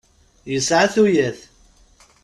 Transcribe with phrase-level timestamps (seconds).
[0.51, 1.39] Yesεa tuyat.